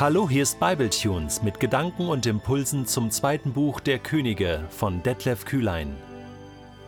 Hallo, 0.00 0.30
hier 0.30 0.44
ist 0.44 0.58
Bibletunes 0.58 1.42
mit 1.42 1.60
Gedanken 1.60 2.08
und 2.08 2.24
Impulsen 2.24 2.86
zum 2.86 3.10
zweiten 3.10 3.52
Buch 3.52 3.80
der 3.80 3.98
Könige 3.98 4.64
von 4.70 5.02
Detlef 5.02 5.44
Kühlein. 5.44 5.94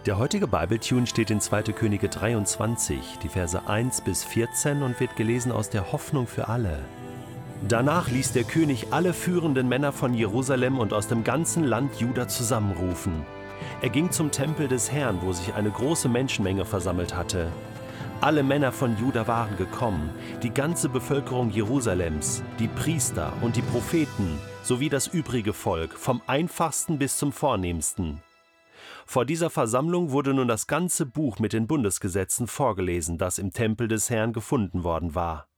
Der 0.07 0.17
heutige 0.17 0.47
Bibletune 0.47 1.07
steht 1.07 1.31
in 1.31 1.39
2. 1.39 1.65
Könige 1.75 2.09
23, 2.09 3.19
die 3.23 3.29
Verse 3.29 3.69
1 3.69 4.01
bis 4.01 4.25
14 4.25 4.83
und 4.83 4.99
wird 4.99 5.15
gelesen 5.17 5.53
aus 5.53 5.69
der 5.69 5.93
Hoffnung 5.93 6.27
für 6.27 6.49
alle. 6.49 6.79
Danach 7.69 8.09
ließ 8.09 8.33
der 8.33 8.45
König 8.45 8.87
alle 8.93 9.13
führenden 9.13 9.69
Männer 9.69 9.93
von 9.93 10.15
Jerusalem 10.15 10.79
und 10.79 10.95
aus 10.95 11.07
dem 11.07 11.23
ganzen 11.23 11.65
Land 11.65 11.97
Juda 12.01 12.29
zusammenrufen. 12.29 13.27
Er 13.83 13.91
ging 13.91 14.11
zum 14.11 14.31
Tempel 14.31 14.69
des 14.69 14.91
Herrn, 14.91 15.19
wo 15.21 15.35
sich 15.35 15.53
eine 15.53 15.71
große 15.71 16.09
Menschenmenge 16.09 16.65
versammelt 16.65 17.15
hatte. 17.15 17.53
Alle 18.23 18.45
Männer 18.45 18.71
von 18.71 18.97
Juda 18.97 19.27
waren 19.27 19.57
gekommen, 19.57 20.09
die 20.45 20.55
ganze 20.55 20.89
Bevölkerung 20.89 21.51
Jerusalems, 21.51 22.45
die 22.61 22.69
Priester 22.69 23.33
und 23.43 23.57
die 23.57 23.63
Propheten 23.63 24.39
sowie 24.63 24.89
das 24.89 25.09
übrige 25.09 25.53
Volk, 25.53 25.93
vom 25.95 26.23
einfachsten 26.29 26.99
bis 26.99 27.17
zum 27.17 27.33
vornehmsten. 27.33 28.23
Vor 29.07 29.25
dieser 29.25 29.51
Versammlung 29.51 30.13
wurde 30.13 30.35
nun 30.35 30.47
das 30.47 30.69
ganze 30.69 31.05
Buch 31.05 31.41
mit 31.41 31.53
den 31.53 31.67
Bundesgesetzen 31.67 32.47
vorgelesen, 32.47 33.19
das 33.19 33.41
im 33.41 33.53
Tempel 33.53 33.89
des 33.89 34.09
Herrn 34.09 34.33
gefunden 34.33 34.85
worden 34.85 35.17
war. 35.17 35.49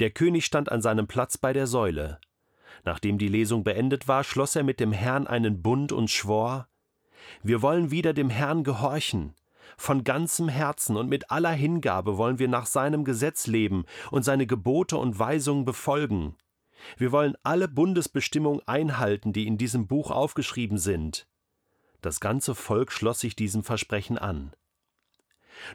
Der 0.00 0.10
König 0.10 0.44
stand 0.44 0.72
an 0.72 0.82
seinem 0.82 1.06
Platz 1.06 1.38
bei 1.38 1.52
der 1.52 1.68
Säule. 1.68 2.18
Nachdem 2.84 3.16
die 3.16 3.28
Lesung 3.28 3.62
beendet 3.62 4.08
war, 4.08 4.24
schloss 4.24 4.56
er 4.56 4.64
mit 4.64 4.80
dem 4.80 4.90
Herrn 4.90 5.28
einen 5.28 5.62
Bund 5.62 5.92
und 5.92 6.10
schwor 6.10 6.66
Wir 7.44 7.62
wollen 7.62 7.92
wieder 7.92 8.12
dem 8.12 8.28
Herrn 8.28 8.64
gehorchen, 8.64 9.36
von 9.76 10.04
ganzem 10.04 10.48
Herzen 10.48 10.96
und 10.96 11.08
mit 11.08 11.30
aller 11.30 11.52
Hingabe 11.52 12.16
wollen 12.16 12.38
wir 12.38 12.48
nach 12.48 12.66
seinem 12.66 13.04
Gesetz 13.04 13.46
leben 13.46 13.84
und 14.10 14.24
seine 14.24 14.46
Gebote 14.46 14.96
und 14.96 15.18
Weisungen 15.18 15.64
befolgen. 15.64 16.36
Wir 16.96 17.12
wollen 17.12 17.36
alle 17.42 17.68
Bundesbestimmungen 17.68 18.60
einhalten, 18.66 19.32
die 19.32 19.46
in 19.46 19.58
diesem 19.58 19.86
Buch 19.86 20.10
aufgeschrieben 20.10 20.78
sind. 20.78 21.26
Das 22.00 22.20
ganze 22.20 22.54
Volk 22.54 22.92
schloss 22.92 23.20
sich 23.20 23.34
diesem 23.34 23.64
Versprechen 23.64 24.18
an. 24.18 24.52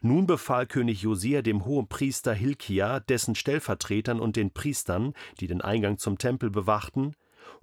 Nun 0.02 0.28
befahl 0.28 0.68
König 0.68 1.02
Josia 1.02 1.42
dem 1.42 1.66
Hohenpriester 1.66 2.34
Hilkia, 2.34 3.00
dessen 3.00 3.36
Stellvertretern 3.36 4.20
und 4.20 4.36
den 4.36 4.52
Priestern, 4.52 5.14
die 5.40 5.48
den 5.48 5.62
Eingang 5.62 5.98
zum 5.98 6.18
Tempel 6.18 6.52
bewachten, 6.52 7.16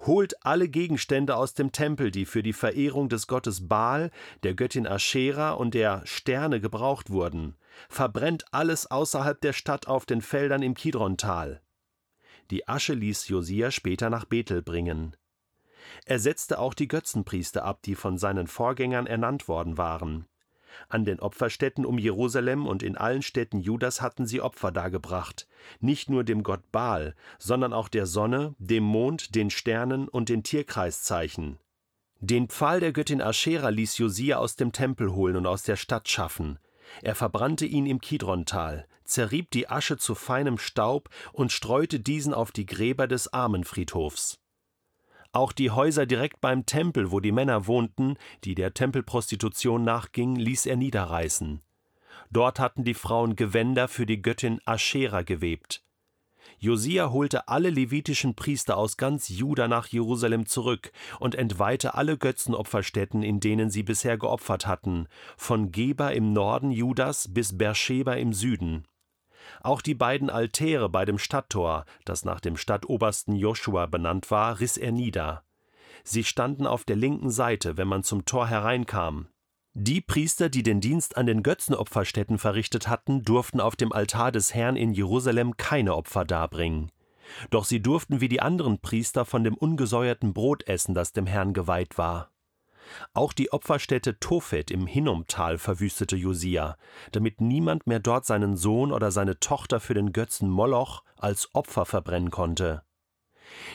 holt 0.06 0.44
alle 0.44 0.68
Gegenstände 0.68 1.36
aus 1.36 1.54
dem 1.54 1.72
Tempel, 1.72 2.10
die 2.10 2.24
für 2.24 2.42
die 2.42 2.52
Verehrung 2.52 3.08
des 3.08 3.26
Gottes 3.26 3.68
Baal, 3.68 4.10
der 4.42 4.54
Göttin 4.54 4.86
Aschera 4.86 5.52
und 5.52 5.74
der 5.74 6.02
Sterne 6.04 6.60
gebraucht 6.60 7.10
wurden, 7.10 7.56
verbrennt 7.88 8.44
alles 8.52 8.90
außerhalb 8.90 9.40
der 9.40 9.52
Stadt 9.52 9.88
auf 9.88 10.06
den 10.06 10.20
Feldern 10.20 10.62
im 10.62 10.74
Kidrontal. 10.74 11.60
Die 12.50 12.66
Asche 12.66 12.94
ließ 12.94 13.28
Josia 13.28 13.70
später 13.70 14.10
nach 14.10 14.24
Bethel 14.24 14.62
bringen. 14.62 15.16
Er 16.04 16.18
setzte 16.18 16.58
auch 16.58 16.74
die 16.74 16.88
Götzenpriester 16.88 17.64
ab, 17.64 17.82
die 17.82 17.94
von 17.94 18.18
seinen 18.18 18.46
Vorgängern 18.46 19.06
ernannt 19.06 19.48
worden 19.48 19.78
waren. 19.78 20.26
An 20.88 21.04
den 21.04 21.20
Opferstätten 21.20 21.84
um 21.84 21.98
Jerusalem 21.98 22.66
und 22.66 22.82
in 22.82 22.96
allen 22.96 23.22
Städten 23.22 23.60
Judas 23.60 24.00
hatten 24.00 24.26
sie 24.26 24.40
Opfer 24.40 24.72
dargebracht, 24.72 25.46
nicht 25.80 26.10
nur 26.10 26.24
dem 26.24 26.42
Gott 26.42 26.70
Baal, 26.72 27.14
sondern 27.38 27.72
auch 27.72 27.88
der 27.88 28.06
Sonne, 28.06 28.54
dem 28.58 28.84
Mond, 28.84 29.34
den 29.34 29.50
Sternen 29.50 30.08
und 30.08 30.28
den 30.28 30.42
Tierkreiszeichen. 30.42 31.58
Den 32.20 32.48
Pfahl 32.48 32.80
der 32.80 32.92
Göttin 32.92 33.22
Aschera 33.22 33.68
ließ 33.68 33.98
Josia 33.98 34.38
aus 34.38 34.56
dem 34.56 34.72
Tempel 34.72 35.12
holen 35.12 35.36
und 35.36 35.46
aus 35.46 35.62
der 35.62 35.76
Stadt 35.76 36.08
schaffen. 36.08 36.58
Er 37.02 37.14
verbrannte 37.14 37.66
ihn 37.66 37.86
im 37.86 38.00
Kidrontal, 38.00 38.86
zerrieb 39.04 39.50
die 39.50 39.68
Asche 39.68 39.98
zu 39.98 40.14
feinem 40.14 40.58
Staub 40.58 41.10
und 41.32 41.52
streute 41.52 42.00
diesen 42.00 42.34
auf 42.34 42.50
die 42.50 42.66
Gräber 42.66 43.06
des 43.06 43.32
Armenfriedhofs. 43.32 44.38
Auch 45.32 45.52
die 45.52 45.70
Häuser 45.70 46.06
direkt 46.06 46.40
beim 46.40 46.64
Tempel, 46.64 47.10
wo 47.10 47.20
die 47.20 47.32
Männer 47.32 47.66
wohnten, 47.66 48.16
die 48.44 48.54
der 48.54 48.74
Tempelprostitution 48.74 49.84
nachgingen, 49.84 50.36
ließ 50.36 50.66
er 50.66 50.76
niederreißen. 50.76 51.60
Dort 52.30 52.58
hatten 52.58 52.84
die 52.84 52.94
Frauen 52.94 53.36
Gewänder 53.36 53.88
für 53.88 54.06
die 54.06 54.22
Göttin 54.22 54.60
Aschera 54.64 55.22
gewebt. 55.22 55.82
Josia 56.58 57.10
holte 57.10 57.46
alle 57.48 57.70
levitischen 57.70 58.34
Priester 58.34 58.76
aus 58.76 58.96
ganz 58.96 59.28
Juda 59.28 59.68
nach 59.68 59.86
Jerusalem 59.86 60.46
zurück 60.46 60.92
und 61.20 61.34
entweihte 61.34 61.94
alle 61.94 62.18
Götzenopferstätten, 62.18 63.22
in 63.22 63.38
denen 63.38 63.70
sie 63.70 63.82
bisher 63.82 64.18
geopfert 64.18 64.66
hatten, 64.66 65.06
von 65.36 65.70
Geba 65.70 66.08
im 66.08 66.32
Norden 66.32 66.70
Judas 66.70 67.32
bis 67.32 67.56
Beersheba 67.56 68.14
im 68.14 68.32
Süden. 68.32 68.86
Auch 69.62 69.80
die 69.80 69.94
beiden 69.94 70.30
Altäre 70.30 70.88
bei 70.88 71.04
dem 71.04 71.18
Stadttor, 71.18 71.84
das 72.04 72.24
nach 72.24 72.40
dem 72.40 72.56
Stadtobersten 72.56 73.34
Joshua 73.34 73.86
benannt 73.86 74.30
war, 74.30 74.60
riss 74.60 74.76
er 74.76 74.92
nieder. 74.92 75.44
Sie 76.04 76.24
standen 76.24 76.66
auf 76.66 76.84
der 76.84 76.96
linken 76.96 77.30
Seite, 77.30 77.76
wenn 77.76 77.88
man 77.88 78.02
zum 78.02 78.24
Tor 78.24 78.46
hereinkam. 78.46 79.28
Die 79.74 80.00
Priester, 80.00 80.48
die 80.48 80.62
den 80.62 80.80
Dienst 80.80 81.16
an 81.16 81.26
den 81.26 81.42
Götzenopferstätten 81.42 82.38
verrichtet 82.38 82.88
hatten, 82.88 83.22
durften 83.22 83.60
auf 83.60 83.76
dem 83.76 83.92
Altar 83.92 84.32
des 84.32 84.54
Herrn 84.54 84.76
in 84.76 84.92
Jerusalem 84.92 85.56
keine 85.56 85.94
Opfer 85.94 86.24
darbringen. 86.24 86.90
Doch 87.50 87.64
sie 87.64 87.80
durften 87.80 88.20
wie 88.20 88.28
die 88.28 88.40
anderen 88.40 88.80
Priester 88.80 89.24
von 89.24 89.44
dem 89.44 89.54
ungesäuerten 89.54 90.32
Brot 90.32 90.66
essen, 90.66 90.94
das 90.94 91.12
dem 91.12 91.26
Herrn 91.26 91.52
geweiht 91.52 91.98
war. 91.98 92.30
Auch 93.14 93.32
die 93.32 93.52
Opferstätte 93.52 94.18
Tophet 94.18 94.70
im 94.70 94.86
Hinnomtal 94.86 95.58
verwüstete 95.58 96.16
Josia, 96.16 96.76
damit 97.12 97.40
niemand 97.40 97.86
mehr 97.86 98.00
dort 98.00 98.26
seinen 98.26 98.56
Sohn 98.56 98.92
oder 98.92 99.10
seine 99.10 99.40
Tochter 99.40 99.80
für 99.80 99.94
den 99.94 100.12
Götzen 100.12 100.48
Moloch 100.48 101.02
als 101.16 101.54
Opfer 101.54 101.84
verbrennen 101.84 102.30
konnte. 102.30 102.82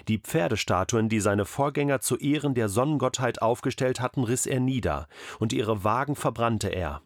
Die 0.07 0.19
Pferdestatuen, 0.19 1.09
die 1.09 1.19
seine 1.19 1.45
Vorgänger 1.45 1.99
zu 1.99 2.17
Ehren 2.17 2.53
der 2.53 2.69
Sonnengottheit 2.69 3.41
aufgestellt 3.41 3.99
hatten, 3.99 4.23
riss 4.23 4.45
er 4.45 4.59
nieder, 4.59 5.07
und 5.39 5.53
ihre 5.53 5.83
Wagen 5.83 6.15
verbrannte 6.15 6.69
er. 6.69 7.01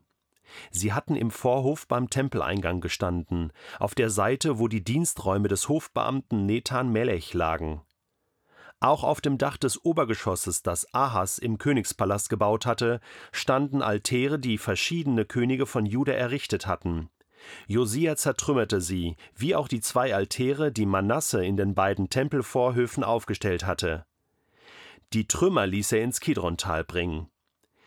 Sie 0.72 0.94
hatten 0.94 1.16
im 1.16 1.32
Vorhof 1.32 1.88
beim 1.88 2.10
Tempeleingang 2.10 2.82
gestanden, 2.82 3.52
auf 3.80 3.96
der 3.96 4.10
Seite, 4.10 4.60
wo 4.60 4.68
die 4.68 4.84
Diensträume 4.84 5.48
des 5.48 5.70
Hofbeamten 5.70 6.46
Nethan 6.46 6.92
Melech 6.92 7.34
lagen. 7.34 7.82
Auch 8.80 9.04
auf 9.04 9.22
dem 9.22 9.38
Dach 9.40 9.58
des 9.58 9.84
Obergeschosses, 9.84 10.62
das 10.62 10.94
Ahas 10.94 11.40
im 11.40 11.58
Königspalast 11.58 12.30
gebaut 12.30 12.68
hatte, 12.68 13.00
standen 13.32 13.82
Altäre, 13.82 14.38
die 14.38 14.60
verschiedene 14.60 15.26
Könige 15.26 15.66
von 15.66 15.86
Juda 15.86 16.14
errichtet 16.14 16.68
hatten. 16.68 17.10
Josia 17.68 18.16
zertrümmerte 18.16 18.82
sie, 18.82 19.16
wie 19.36 19.56
auch 19.56 19.68
die 19.68 19.82
zwei 19.82 20.14
Altäre, 20.14 20.72
die 20.72 20.86
Manasse 20.86 21.44
in 21.44 21.58
den 21.58 21.74
beiden 21.74 22.10
Tempelvorhöfen 22.10 23.04
aufgestellt 23.04 23.66
hatte. 23.66 24.06
Die 25.14 25.28
Trümmer 25.28 25.66
ließ 25.66 25.94
er 25.94 26.04
ins 26.04 26.20
Kidrontal 26.20 26.84
bringen. 26.84 27.30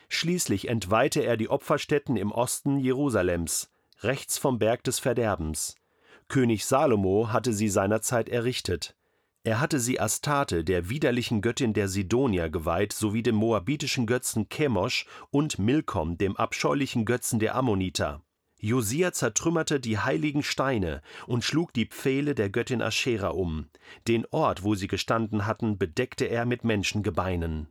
Schließlich 0.09 0.69
entweihte 0.69 1.21
er 1.21 1.37
die 1.37 1.51
Opferstätten 1.51 2.17
im 2.17 2.33
Osten 2.33 2.79
Jerusalems, 2.79 3.71
rechts 4.01 4.39
vom 4.39 4.59
Berg 4.59 4.83
des 4.85 4.99
Verderbens. 4.99 5.77
König 6.29 6.65
Salomo 6.65 7.29
hatte 7.33 7.53
sie 7.53 7.69
seinerzeit 7.69 8.29
errichtet. 8.29 8.97
Er 9.43 9.59
hatte 9.59 9.81
sie 9.81 9.99
Astarte, 9.99 10.65
der 10.65 10.91
widerlichen 10.91 11.41
Göttin 11.41 11.73
der 11.73 11.89
Sidonier, 11.89 12.51
geweiht, 12.51 12.93
sowie 12.93 13.23
dem 13.23 13.37
moabitischen 13.37 14.07
Götzen 14.07 14.49
Chemosh 14.51 15.07
und 15.31 15.59
Milkom, 15.59 16.19
dem 16.19 16.37
abscheulichen 16.37 17.07
Götzen 17.07 17.39
der 17.39 17.55
Ammoniter. 17.55 18.23
Josia 18.59 19.13
zertrümmerte 19.13 19.81
die 19.81 19.99
heiligen 19.99 20.43
Steine 20.43 21.01
und 21.27 21.45
schlug 21.45 21.73
die 21.73 21.87
Pfähle 21.87 22.35
der 22.35 22.51
Göttin 22.51 22.83
Aschera 22.83 23.29
um. 23.29 23.71
Den 24.07 24.27
Ort, 24.31 24.63
wo 24.63 24.75
sie 24.75 24.89
gestanden 24.89 25.47
hatten, 25.47 25.79
bedeckte 25.79 26.27
er 26.27 26.45
mit 26.45 26.63
Menschengebeinen. 26.63 27.69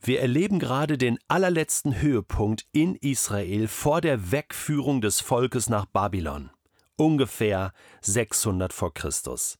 Wir 0.00 0.20
erleben 0.20 0.58
gerade 0.58 0.98
den 0.98 1.18
allerletzten 1.28 2.00
Höhepunkt 2.00 2.66
in 2.72 2.96
Israel 2.96 3.68
vor 3.68 4.00
der 4.00 4.32
Wegführung 4.32 5.00
des 5.00 5.20
Volkes 5.20 5.68
nach 5.68 5.86
Babylon. 5.86 6.50
Ungefähr 6.96 7.72
600 8.00 8.72
vor 8.72 8.92
Christus. 8.92 9.58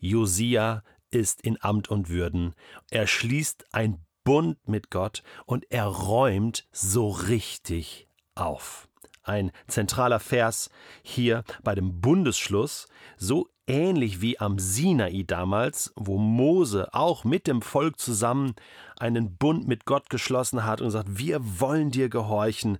Josia 0.00 0.82
ist 1.10 1.42
in 1.42 1.60
Amt 1.60 1.88
und 1.88 2.08
Würden. 2.08 2.54
Er 2.90 3.06
schließt 3.06 3.66
ein 3.72 4.04
Bund 4.24 4.58
mit 4.68 4.90
Gott 4.90 5.22
und 5.46 5.64
er 5.70 5.86
räumt 5.86 6.66
so 6.70 7.08
richtig 7.08 8.08
auf. 8.34 8.88
Ein 9.22 9.52
zentraler 9.66 10.20
Vers 10.20 10.70
hier 11.02 11.44
bei 11.62 11.74
dem 11.74 12.00
Bundesschluss, 12.00 12.88
so 13.16 13.48
ähnlich 13.66 14.20
wie 14.20 14.40
am 14.40 14.58
Sinai 14.58 15.24
damals, 15.26 15.92
wo 15.96 16.18
Mose 16.18 16.92
auch 16.94 17.24
mit 17.24 17.46
dem 17.46 17.62
Volk 17.62 17.98
zusammen 17.98 18.54
einen 18.98 19.36
Bund 19.36 19.68
mit 19.68 19.84
Gott 19.84 20.10
geschlossen 20.10 20.64
hat 20.64 20.80
und 20.80 20.90
sagt, 20.90 21.18
wir 21.18 21.40
wollen 21.60 21.90
dir 21.90 22.08
gehorchen, 22.08 22.78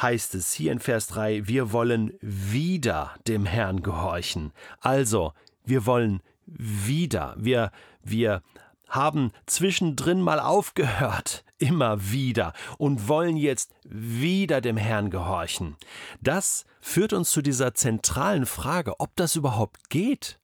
heißt 0.00 0.34
es 0.34 0.52
hier 0.52 0.72
in 0.72 0.80
Vers 0.80 1.06
3, 1.08 1.46
wir 1.46 1.72
wollen 1.72 2.12
wieder 2.20 3.14
dem 3.26 3.46
Herrn 3.46 3.82
gehorchen. 3.82 4.52
Also, 4.80 5.32
wir 5.64 5.86
wollen 5.86 6.20
wieder. 6.56 7.34
Wir, 7.38 7.70
wir 8.02 8.42
haben 8.88 9.32
zwischendrin 9.46 10.20
mal 10.20 10.40
aufgehört, 10.40 11.44
immer 11.58 12.10
wieder, 12.10 12.52
und 12.78 13.08
wollen 13.08 13.36
jetzt 13.36 13.72
wieder 13.84 14.60
dem 14.60 14.76
Herrn 14.76 15.10
gehorchen. 15.10 15.76
Das 16.20 16.64
führt 16.80 17.12
uns 17.12 17.30
zu 17.30 17.42
dieser 17.42 17.74
zentralen 17.74 18.46
Frage, 18.46 18.98
ob 18.98 19.14
das 19.16 19.36
überhaupt 19.36 19.90
geht. 19.90 20.38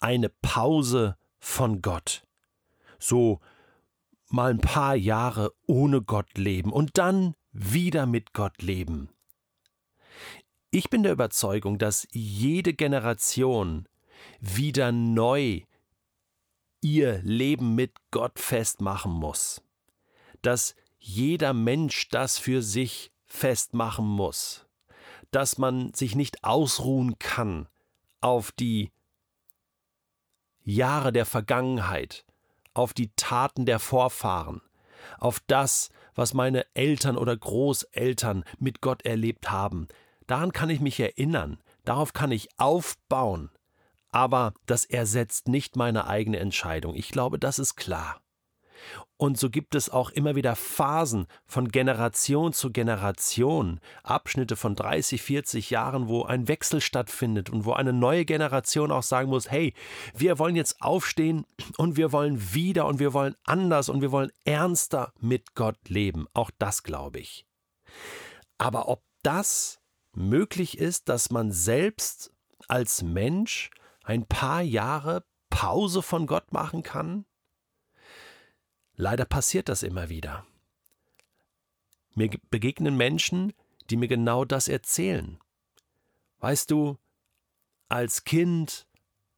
eine 0.00 0.28
Pause 0.28 1.16
von 1.38 1.80
Gott. 1.80 2.26
So 2.98 3.40
mal 4.28 4.50
ein 4.50 4.60
paar 4.60 4.96
Jahre 4.96 5.52
ohne 5.66 6.02
Gott 6.02 6.36
leben 6.36 6.72
und 6.72 6.98
dann 6.98 7.34
wieder 7.52 8.06
mit 8.06 8.32
Gott 8.32 8.62
leben. 8.62 9.10
Ich 10.70 10.88
bin 10.88 11.02
der 11.02 11.12
Überzeugung, 11.12 11.78
dass 11.78 12.08
jede 12.12 12.72
Generation 12.72 13.86
wieder 14.40 14.92
neu 14.92 15.62
ihr 16.80 17.20
Leben 17.22 17.74
mit 17.74 17.92
Gott 18.10 18.38
festmachen 18.38 19.12
muss. 19.12 19.62
Dass 20.42 20.74
jeder 20.98 21.52
Mensch 21.52 22.08
das 22.08 22.38
für 22.38 22.62
sich 22.62 23.12
festmachen 23.24 24.06
muss. 24.06 24.66
Dass 25.30 25.58
man 25.58 25.94
sich 25.94 26.14
nicht 26.14 26.44
ausruhen 26.44 27.18
kann 27.18 27.68
auf 28.20 28.52
die 28.52 28.92
Jahre 30.62 31.12
der 31.12 31.26
Vergangenheit, 31.26 32.24
auf 32.74 32.92
die 32.94 33.10
Taten 33.16 33.66
der 33.66 33.78
Vorfahren, 33.78 34.60
auf 35.18 35.40
das, 35.46 35.90
was 36.14 36.34
meine 36.34 36.66
Eltern 36.74 37.16
oder 37.16 37.36
Großeltern 37.36 38.44
mit 38.58 38.80
Gott 38.80 39.04
erlebt 39.04 39.50
haben, 39.50 39.88
Daran 40.26 40.52
kann 40.52 40.70
ich 40.70 40.80
mich 40.80 40.98
erinnern, 41.00 41.58
darauf 41.84 42.12
kann 42.12 42.32
ich 42.32 42.48
aufbauen, 42.56 43.50
aber 44.12 44.54
das 44.66 44.84
ersetzt 44.84 45.48
nicht 45.48 45.76
meine 45.76 46.06
eigene 46.06 46.38
Entscheidung. 46.38 46.94
Ich 46.94 47.10
glaube, 47.10 47.38
das 47.38 47.58
ist 47.58 47.76
klar. 47.76 48.22
Und 49.16 49.38
so 49.38 49.50
gibt 49.50 49.76
es 49.76 49.88
auch 49.88 50.10
immer 50.10 50.34
wieder 50.34 50.56
Phasen 50.56 51.26
von 51.46 51.68
Generation 51.68 52.52
zu 52.52 52.72
Generation, 52.72 53.78
Abschnitte 54.02 54.56
von 54.56 54.74
30, 54.74 55.22
40 55.22 55.70
Jahren, 55.70 56.08
wo 56.08 56.24
ein 56.24 56.48
Wechsel 56.48 56.80
stattfindet 56.80 57.48
und 57.48 57.64
wo 57.64 57.72
eine 57.72 57.92
neue 57.92 58.24
Generation 58.24 58.90
auch 58.90 59.04
sagen 59.04 59.28
muss, 59.28 59.50
hey, 59.50 59.74
wir 60.14 60.40
wollen 60.40 60.56
jetzt 60.56 60.82
aufstehen 60.82 61.46
und 61.76 61.96
wir 61.96 62.10
wollen 62.10 62.52
wieder 62.52 62.86
und 62.86 62.98
wir 62.98 63.12
wollen 63.12 63.36
anders 63.44 63.88
und 63.88 64.00
wir 64.00 64.10
wollen 64.10 64.32
ernster 64.44 65.12
mit 65.20 65.54
Gott 65.54 65.78
leben. 65.88 66.26
Auch 66.34 66.50
das 66.58 66.82
glaube 66.82 67.20
ich. 67.20 67.46
Aber 68.58 68.88
ob 68.88 69.04
das 69.22 69.80
möglich 70.14 70.78
ist, 70.78 71.08
dass 71.08 71.30
man 71.30 71.52
selbst 71.52 72.32
als 72.66 73.02
Mensch 73.02 73.70
ein 74.04 74.26
paar 74.26 74.62
Jahre 74.62 75.24
Pause 75.50 76.02
von 76.02 76.26
Gott 76.26 76.52
machen 76.52 76.82
kann? 76.82 77.24
Leider 78.94 79.24
passiert 79.24 79.68
das 79.68 79.82
immer 79.82 80.08
wieder. 80.08 80.46
Mir 82.14 82.30
begegnen 82.50 82.96
Menschen, 82.96 83.52
die 83.90 83.96
mir 83.96 84.08
genau 84.08 84.44
das 84.44 84.68
erzählen. 84.68 85.38
Weißt 86.40 86.70
du, 86.70 86.98
als 87.88 88.24
Kind, 88.24 88.86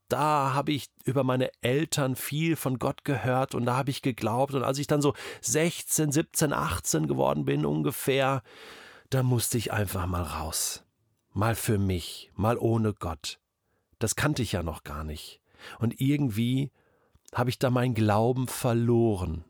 da 0.09 0.55
habe 0.55 0.73
ich 0.73 0.91
über 1.05 1.25
meine 1.25 1.51
Eltern 1.61 2.17
viel 2.17 2.57
von 2.57 2.79
Gott 2.79 3.05
gehört 3.05 3.55
und 3.55 3.67
da 3.67 3.77
habe 3.77 3.91
ich 3.91 4.03
geglaubt. 4.03 4.55
Und 4.55 4.65
als 4.65 4.79
ich 4.79 4.87
dann 4.87 5.03
so 5.03 5.15
16, 5.41 6.13
17, 6.13 6.53
18 6.53 7.07
geworden 7.07 7.45
bin 7.45 7.67
ungefähr, 7.67 8.43
da 9.11 9.23
musste 9.23 9.59
ich 9.59 9.73
einfach 9.73 10.07
mal 10.07 10.23
raus. 10.23 10.85
Mal 11.33 11.55
für 11.55 11.79
mich, 11.79 12.31
mal 12.35 12.59
ohne 12.59 12.95
Gott. 12.95 13.41
Das 14.05 14.17
kannte 14.17 14.43
ich 14.43 14.53
ja 14.53 14.63
noch 14.63 14.85
gar 14.85 15.03
nicht. 15.03 15.41
Und 15.79 15.99
irgendwie 15.99 16.71
habe 17.33 17.49
ich 17.49 17.59
da 17.59 17.71
meinen 17.71 17.95
Glauben 17.95 18.49
verloren. 18.49 19.47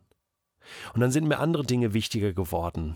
Und 0.93 1.01
dann 1.01 1.11
sind 1.11 1.27
mir 1.27 1.39
andere 1.39 1.65
Dinge 1.65 1.93
wichtiger 1.93 2.31
geworden. 2.31 2.95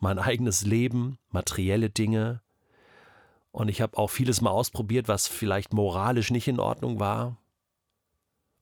Mein 0.00 0.18
eigenes 0.18 0.66
Leben, 0.66 1.16
materielle 1.30 1.88
Dinge. 1.88 2.42
Und 3.52 3.68
ich 3.68 3.80
habe 3.80 3.96
auch 3.96 4.08
vieles 4.10 4.42
mal 4.42 4.50
ausprobiert, 4.50 5.08
was 5.08 5.28
vielleicht 5.28 5.72
moralisch 5.72 6.30
nicht 6.30 6.46
in 6.46 6.60
Ordnung 6.60 7.00
war. 7.00 7.38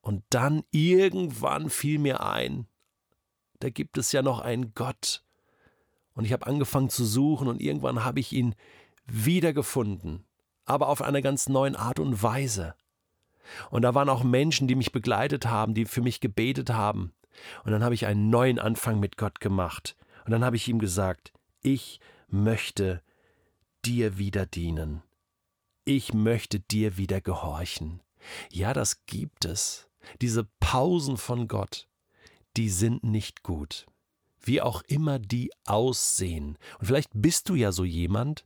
Und 0.01 0.23
dann 0.31 0.63
irgendwann 0.71 1.69
fiel 1.69 1.99
mir 1.99 2.23
ein, 2.23 2.69
da 3.59 3.71
gibt 3.71 3.99
es 3.99 4.13
ja 4.13 4.23
noch 4.23 4.39
einen 4.39 4.73
Gott, 4.73 5.25
und 6.15 6.25
ich 6.27 6.33
habe 6.33 6.47
angefangen 6.47 6.91
zu 6.91 7.05
suchen 7.05 7.49
und 7.49 7.61
irgendwann 7.61 8.05
habe 8.05 8.21
ich 8.21 8.33
ihn 8.33 8.55
wiedergefunden, 9.07 10.25
aber 10.71 10.89
auf 10.89 11.03
einer 11.03 11.21
ganz 11.21 11.49
neuen 11.49 11.77
Art 11.77 11.99
und 11.99 12.23
Weise. 12.23 12.75
Und 13.71 13.83
da 13.83 13.95
waren 13.95 14.09
auch 14.09 14.23
Menschen, 14.23 14.69
die 14.69 14.77
mich 14.77 14.93
begleitet 14.93 15.47
haben, 15.47 15.75
die 15.75 15.85
für 15.85 16.01
mich 16.01 16.21
gebetet 16.21 16.71
haben. 16.71 17.13
Und 17.65 17.73
dann 17.73 17.83
habe 17.83 17.95
ich 17.95 18.07
einen 18.07 18.31
neuen 18.31 18.59
Anfang 18.59 19.01
mit 19.01 19.17
Gott 19.17 19.41
gemacht. 19.41 19.97
Und 20.25 20.31
dann 20.31 20.45
habe 20.45 20.57
ich 20.57 20.69
ihm 20.69 20.79
gesagt, 20.79 21.33
ich 21.61 22.01
möchte 22.29 23.03
dir 23.85 24.19
wieder 24.19 24.47
dienen. 24.47 25.03
Ich 25.85 26.15
möchte 26.15 26.61
dir 26.61 26.97
wieder 26.97 27.21
gehorchen. 27.21 28.01
Ja, 28.53 28.73
das 28.73 29.05
gibt 29.07 29.45
es. 29.45 29.89
Diese 30.21 30.47
Pausen 30.61 31.17
von 31.17 31.49
Gott, 31.49 31.89
die 32.57 32.69
sind 32.69 33.03
nicht 33.03 33.43
gut 33.43 33.87
wie 34.43 34.61
auch 34.61 34.83
immer 34.87 35.19
die 35.19 35.51
aussehen. 35.67 36.57
Und 36.79 36.87
vielleicht 36.87 37.11
bist 37.13 37.49
du 37.49 37.55
ja 37.55 37.73
so 37.73 37.85
jemand, 37.85 38.45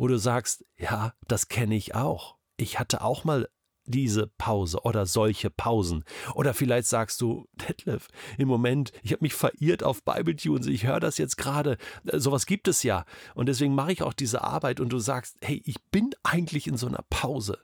wo 0.00 0.08
du 0.08 0.18
sagst, 0.18 0.64
ja, 0.78 1.12
das 1.28 1.48
kenne 1.48 1.76
ich 1.76 1.94
auch. 1.94 2.38
Ich 2.56 2.78
hatte 2.78 3.02
auch 3.02 3.24
mal 3.24 3.50
diese 3.84 4.28
Pause 4.28 4.80
oder 4.84 5.04
solche 5.04 5.50
Pausen. 5.50 6.04
Oder 6.34 6.54
vielleicht 6.54 6.88
sagst 6.88 7.20
du, 7.20 7.46
Detlef, 7.68 8.08
im 8.38 8.48
Moment, 8.48 8.92
ich 9.02 9.12
habe 9.12 9.22
mich 9.22 9.34
verirrt 9.34 9.82
auf 9.82 10.02
Bibletunes, 10.02 10.68
ich 10.68 10.86
höre 10.86 11.00
das 11.00 11.18
jetzt 11.18 11.36
gerade, 11.36 11.76
äh, 12.06 12.18
sowas 12.18 12.46
gibt 12.46 12.66
es 12.66 12.82
ja. 12.82 13.04
Und 13.34 13.50
deswegen 13.50 13.74
mache 13.74 13.92
ich 13.92 14.02
auch 14.02 14.14
diese 14.14 14.42
Arbeit 14.42 14.80
und 14.80 14.88
du 14.88 14.98
sagst, 14.98 15.36
hey, 15.42 15.60
ich 15.66 15.76
bin 15.90 16.12
eigentlich 16.22 16.66
in 16.66 16.78
so 16.78 16.86
einer 16.86 17.04
Pause. 17.10 17.58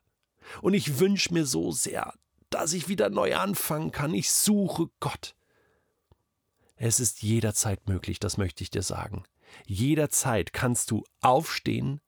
Und 0.60 0.74
ich 0.74 0.98
wünsche 0.98 1.32
mir 1.32 1.46
so 1.46 1.72
sehr, 1.72 2.12
dass 2.50 2.74
ich 2.74 2.86
wieder 2.86 3.08
neu 3.08 3.34
anfangen 3.34 3.92
kann. 3.92 4.12
Ich 4.12 4.30
suche 4.30 4.90
Gott. 5.00 5.34
Es 6.74 7.00
ist 7.00 7.22
jederzeit 7.22 7.88
möglich, 7.88 8.20
das 8.20 8.36
möchte 8.36 8.62
ich 8.62 8.68
dir 8.68 8.82
sagen. 8.82 9.24
Jederzeit 9.64 10.52
kannst 10.52 10.90
du 10.90 11.02
aufstehen, 11.22 12.02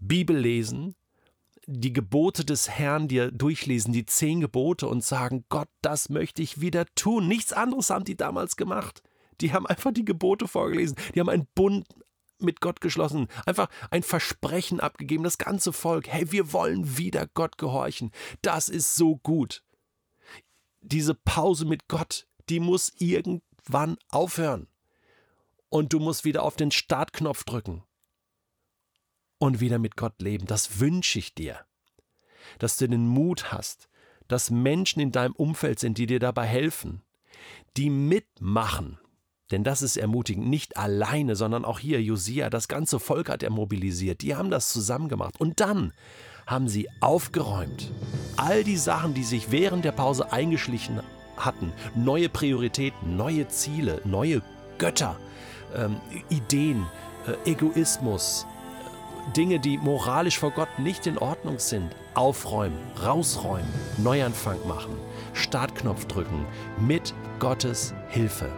Bibel 0.00 0.36
lesen, 0.36 0.94
die 1.66 1.92
Gebote 1.92 2.44
des 2.44 2.68
Herrn 2.68 3.08
dir 3.08 3.32
durchlesen, 3.32 3.92
die 3.92 4.06
zehn 4.06 4.40
Gebote 4.40 4.86
und 4.88 5.02
sagen, 5.02 5.44
Gott, 5.48 5.68
das 5.82 6.08
möchte 6.08 6.42
ich 6.42 6.60
wieder 6.60 6.86
tun. 6.94 7.26
Nichts 7.26 7.52
anderes 7.52 7.90
haben 7.90 8.04
die 8.04 8.16
damals 8.16 8.56
gemacht. 8.56 9.02
Die 9.40 9.52
haben 9.52 9.66
einfach 9.66 9.92
die 9.92 10.04
Gebote 10.04 10.48
vorgelesen, 10.48 10.96
die 11.14 11.20
haben 11.20 11.28
einen 11.28 11.48
Bund 11.54 11.86
mit 12.38 12.60
Gott 12.60 12.80
geschlossen, 12.80 13.28
einfach 13.46 13.68
ein 13.90 14.02
Versprechen 14.02 14.80
abgegeben, 14.80 15.24
das 15.24 15.38
ganze 15.38 15.72
Volk, 15.72 16.06
hey, 16.08 16.30
wir 16.32 16.52
wollen 16.52 16.96
wieder 16.98 17.26
Gott 17.26 17.58
gehorchen. 17.58 18.12
Das 18.42 18.68
ist 18.68 18.94
so 18.94 19.16
gut. 19.16 19.62
Diese 20.80 21.14
Pause 21.14 21.64
mit 21.64 21.88
Gott, 21.88 22.26
die 22.48 22.60
muss 22.60 22.92
irgend 22.98 23.42
irgendwann 23.66 23.96
aufhören. 24.10 24.68
Und 25.68 25.92
du 25.92 26.00
musst 26.00 26.24
wieder 26.24 26.42
auf 26.42 26.56
den 26.56 26.70
Startknopf 26.70 27.44
drücken 27.44 27.82
und 29.38 29.60
wieder 29.60 29.78
mit 29.78 29.96
Gott 29.96 30.20
leben. 30.20 30.46
Das 30.46 30.80
wünsche 30.80 31.18
ich 31.18 31.34
dir. 31.34 31.60
Dass 32.58 32.76
du 32.76 32.88
den 32.88 33.08
Mut 33.08 33.52
hast, 33.52 33.88
dass 34.28 34.50
Menschen 34.50 35.00
in 35.00 35.12
deinem 35.12 35.34
Umfeld 35.34 35.78
sind, 35.78 35.98
die 35.98 36.06
dir 36.06 36.20
dabei 36.20 36.46
helfen, 36.46 37.02
die 37.76 37.90
mitmachen. 37.90 38.98
Denn 39.50 39.62
das 39.62 39.82
ist 39.82 39.96
ermutigend, 39.96 40.48
nicht 40.48 40.76
alleine, 40.76 41.36
sondern 41.36 41.64
auch 41.64 41.78
hier 41.78 42.02
Josia, 42.02 42.50
das 42.50 42.66
ganze 42.66 42.98
Volk 42.98 43.28
hat 43.28 43.42
er 43.42 43.50
mobilisiert, 43.50 44.22
die 44.22 44.34
haben 44.34 44.50
das 44.50 44.70
zusammen 44.72 45.08
gemacht. 45.08 45.38
Und 45.38 45.60
dann 45.60 45.92
haben 46.46 46.68
sie 46.68 46.88
aufgeräumt. 47.00 47.92
All 48.36 48.64
die 48.64 48.76
Sachen, 48.76 49.14
die 49.14 49.24
sich 49.24 49.50
während 49.50 49.84
der 49.84 49.92
Pause 49.92 50.32
eingeschlichen 50.32 51.00
hatten. 51.36 51.72
Neue 51.94 52.28
Prioritäten, 52.28 53.16
neue 53.16 53.46
Ziele, 53.48 54.00
neue 54.04 54.42
Götter, 54.78 55.18
ähm, 55.74 56.00
Ideen, 56.28 56.86
äh, 57.26 57.50
Egoismus, 57.50 58.46
Dinge, 59.34 59.58
die 59.58 59.78
moralisch 59.78 60.38
vor 60.38 60.50
Gott 60.50 60.78
nicht 60.78 61.06
in 61.06 61.18
Ordnung 61.18 61.58
sind. 61.58 61.90
Aufräumen, 62.14 62.78
rausräumen, 63.04 63.68
Neuanfang 63.98 64.58
machen, 64.66 64.96
Startknopf 65.32 66.06
drücken 66.06 66.46
mit 66.78 67.14
Gottes 67.38 67.94
Hilfe. 68.08 68.50